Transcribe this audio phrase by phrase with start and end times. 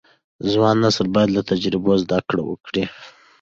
[0.51, 2.83] ځوان نسل باید له تجربو زده کړه وکړي.